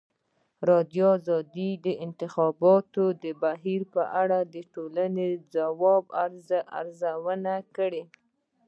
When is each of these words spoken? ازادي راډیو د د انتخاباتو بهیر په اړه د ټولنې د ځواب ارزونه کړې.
ازادي 0.03 0.67
راډیو 0.69 1.09
د 1.27 1.29
د 1.85 1.87
انتخاباتو 2.05 3.03
بهیر 3.43 3.81
په 3.93 4.03
اړه 4.21 4.39
د 4.53 4.55
ټولنې 4.73 5.25
د 5.35 5.35
ځواب 5.55 6.05
ارزونه 6.79 7.53
کړې. 7.75 8.03